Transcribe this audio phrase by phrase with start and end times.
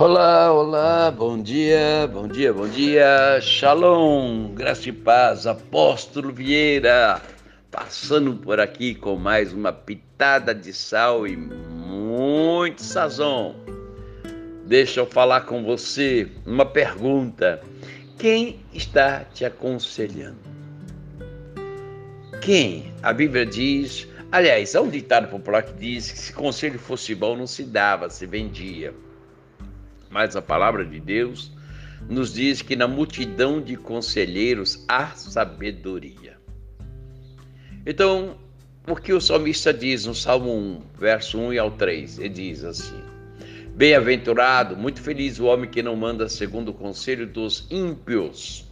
[0.00, 3.40] Olá, olá, bom dia, bom dia, bom dia.
[3.40, 7.20] Shalom, graça e paz, apóstolo Vieira,
[7.68, 13.56] passando por aqui com mais uma pitada de sal e muito sazon.
[14.66, 17.60] Deixa eu falar com você uma pergunta.
[18.16, 20.38] Quem está te aconselhando?
[22.40, 22.94] Quem?
[23.02, 27.36] A Bíblia diz, aliás, há um ditado popular que diz que se conselho fosse bom
[27.36, 28.94] não se dava, se vendia.
[30.10, 31.52] Mas a palavra de Deus
[32.08, 36.36] nos diz que na multidão de conselheiros há sabedoria.
[37.84, 38.36] Então,
[38.86, 42.18] o que o salmista diz no Salmo 1, verso 1 e ao 3?
[42.18, 43.02] Ele diz assim:
[43.74, 48.66] Bem-aventurado, muito feliz o homem que não manda segundo o conselho dos ímpios.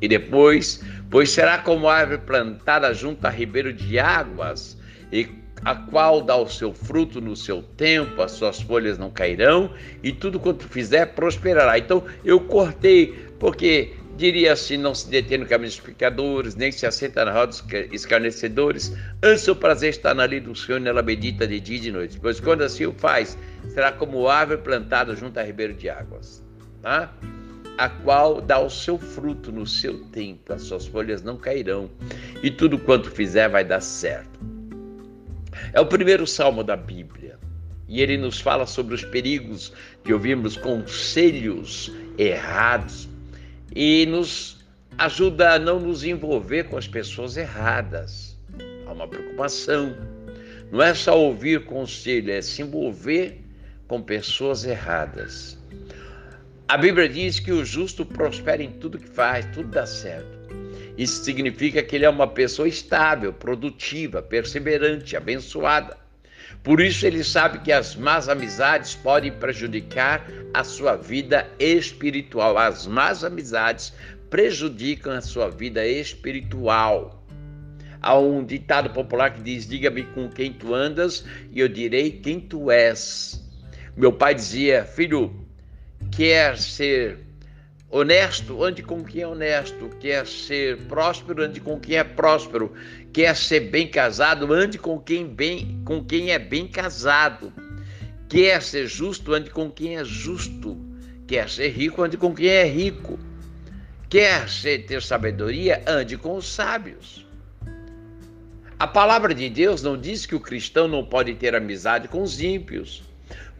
[0.00, 4.78] E depois, pois será como árvore plantada junto a ribeiro de águas,
[5.12, 5.28] e
[5.64, 10.12] a qual dá o seu fruto no seu tempo, as suas folhas não cairão, e
[10.12, 11.78] tudo quanto fizer prosperará.
[11.78, 16.86] Então eu cortei, porque diria assim: não se detém no caminho dos pecadores, nem se
[16.86, 18.94] assenta na roda dos escarnecedores.
[19.22, 22.18] Antes o prazer está na lei do Senhor, nela medita de dia e de noite.
[22.20, 23.36] Pois quando assim o faz,
[23.68, 26.42] será como árvore plantada junto a ribeiro de águas,
[26.82, 27.12] tá?
[27.78, 31.90] a qual dá o seu fruto no seu tempo, as suas folhas não cairão,
[32.42, 34.59] e tudo quanto fizer vai dar certo.
[35.72, 37.38] É o primeiro salmo da Bíblia.
[37.88, 39.72] E ele nos fala sobre os perigos
[40.04, 43.08] de ouvirmos conselhos errados
[43.74, 44.64] e nos
[44.96, 48.38] ajuda a não nos envolver com as pessoas erradas.
[48.86, 49.96] Há uma preocupação.
[50.70, 53.40] Não é só ouvir conselho, é se envolver
[53.88, 55.58] com pessoas erradas.
[56.68, 60.38] A Bíblia diz que o justo prospera em tudo que faz, tudo dá certo.
[60.96, 65.96] Isso significa que ele é uma pessoa estável, produtiva, perseverante, abençoada.
[66.62, 72.58] Por isso ele sabe que as más amizades podem prejudicar a sua vida espiritual.
[72.58, 73.92] As más amizades
[74.28, 77.24] prejudicam a sua vida espiritual.
[78.02, 82.40] Há um ditado popular que diz: Diga-me com quem tu andas e eu direi quem
[82.40, 83.42] tu és.
[83.96, 85.34] Meu pai dizia: Filho,
[86.10, 87.18] quer ser
[87.90, 89.90] honesto, ande com quem é honesto.
[89.98, 92.72] Quer ser próspero, ande com quem é próspero.
[93.12, 97.52] Quer ser bem casado, ande com quem, bem, com quem é bem casado.
[98.28, 100.78] Quer ser justo, ande com quem é justo.
[101.26, 103.18] Quer ser rico, ande com quem é rico.
[104.08, 107.26] Quer ser, ter sabedoria, ande com os sábios.
[108.78, 112.40] A palavra de Deus não diz que o cristão não pode ter amizade com os
[112.40, 113.02] ímpios,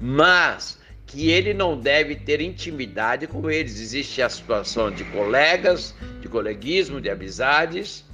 [0.00, 0.79] mas
[1.10, 3.80] que ele não deve ter intimidade com eles.
[3.80, 8.04] Existe a situação de colegas, de coleguismo, de amizades,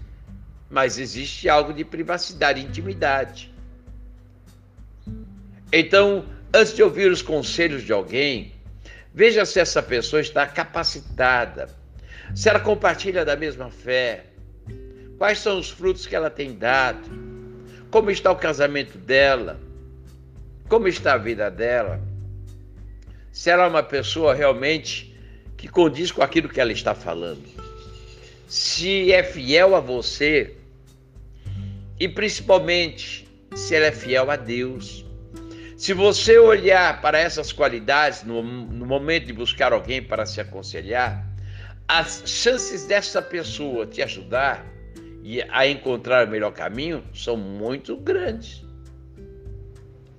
[0.71, 3.53] mas existe algo de privacidade, intimidade.
[5.71, 6.25] Então,
[6.55, 8.55] antes de ouvir os conselhos de alguém,
[9.13, 11.69] veja se essa pessoa está capacitada,
[12.35, 14.25] se ela compartilha da mesma fé,
[15.19, 17.11] quais são os frutos que ela tem dado,
[17.91, 19.61] como está o casamento dela,
[20.67, 22.16] como está a vida dela
[23.37, 25.15] se ela é uma pessoa realmente
[25.59, 27.47] que condiz com aquilo que ela está falando.
[28.49, 30.57] Se é fiel a você
[32.01, 35.05] e principalmente se ela é fiel a Deus.
[35.77, 41.23] Se você olhar para essas qualidades no, no momento de buscar alguém para se aconselhar,
[41.87, 44.65] as chances dessa pessoa te ajudar
[45.23, 48.66] e a encontrar o melhor caminho são muito grandes.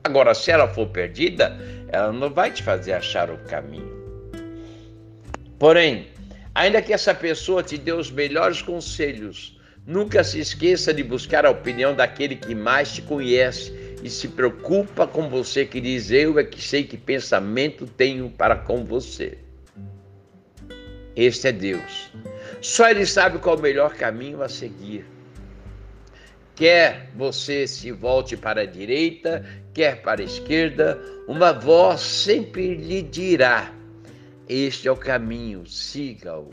[0.08, 1.54] Agora, se ela for perdida,
[1.90, 3.92] ela não vai te fazer achar o caminho.
[5.60, 6.08] Porém,
[6.56, 11.50] ainda que essa pessoa te dê os melhores conselhos, nunca se esqueça de buscar a
[11.50, 16.46] opinião daquele que mais te conhece e se preocupa com você, que diz: Eu é
[16.46, 19.38] que sei que pensamento tenho para com você.
[21.18, 22.14] Este é Deus.
[22.62, 25.06] Só Ele sabe qual é o melhor caminho a seguir.
[26.56, 29.46] Quer você se volte para a direita,
[29.78, 33.72] quer para a esquerda, uma voz sempre lhe dirá:
[34.50, 36.50] Este é o caminho, siga-o.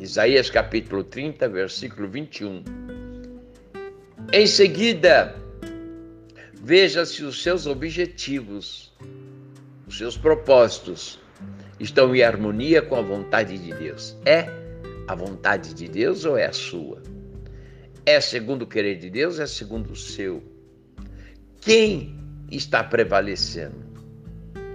[0.00, 2.64] Isaías capítulo 30, versículo 21.
[4.32, 5.36] Em seguida,
[6.60, 8.92] veja se os seus objetivos,
[9.86, 11.20] os seus propósitos
[11.78, 14.16] estão em harmonia com a vontade de Deus.
[14.26, 14.48] É
[15.06, 17.00] a vontade de Deus ou é a sua?
[18.04, 20.42] É segundo o querer de Deus, é segundo o seu.
[21.60, 22.15] Quem
[22.50, 23.84] está prevalecendo?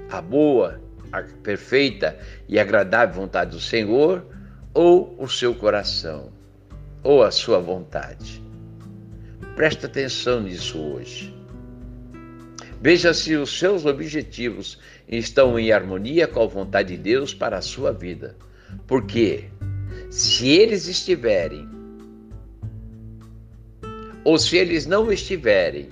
[0.10, 0.82] A boa,
[1.12, 4.26] a perfeita e agradável vontade do Senhor
[4.74, 6.32] ou o seu coração,
[7.04, 8.42] ou a sua vontade?
[9.56, 11.36] Presta atenção nisso hoje.
[12.82, 17.62] Veja se os seus objetivos estão em harmonia com a vontade de Deus para a
[17.62, 18.36] sua vida.
[18.88, 19.46] Porque
[20.10, 21.70] se eles estiverem,
[24.24, 25.90] ou se eles não estiverem,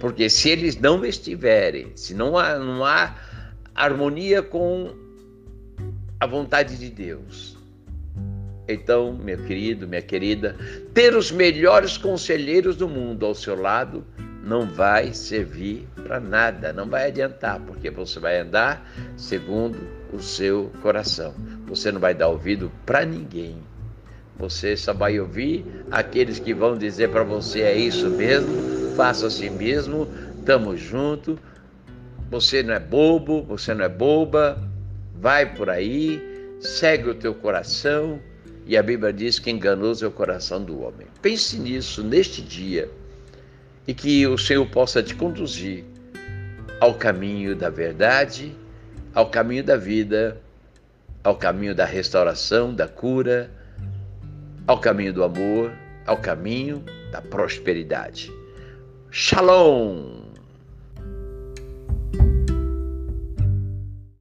[0.00, 3.14] porque se eles não estiverem, se não há, não há
[3.74, 4.94] harmonia com
[6.18, 7.56] a vontade de Deus,
[8.68, 10.56] então, meu querido, minha querida,
[10.92, 14.04] ter os melhores conselheiros do mundo ao seu lado
[14.42, 19.78] não vai servir para nada, não vai adiantar, porque você vai andar segundo
[20.12, 21.34] o seu coração.
[21.66, 23.56] Você não vai dar ouvido para ninguém.
[24.38, 29.50] Você só vai ouvir aqueles que vão dizer para você é isso mesmo, faça assim
[29.50, 30.08] mesmo,
[30.46, 31.38] tamo junto.
[32.30, 34.58] Você não é bobo, você não é boba.
[35.14, 36.20] Vai por aí,
[36.60, 38.20] segue o teu coração,
[38.66, 41.06] e a Bíblia diz que enganoso é o coração do homem.
[41.22, 42.90] Pense nisso neste dia
[43.86, 45.84] e que o Senhor possa te conduzir
[46.80, 48.54] ao caminho da verdade,
[49.14, 50.40] ao caminho da vida,
[51.22, 53.50] ao caminho da restauração, da cura,
[54.66, 55.72] ao caminho do amor,
[56.04, 58.32] ao caminho da prosperidade.
[59.10, 60.15] Shalom!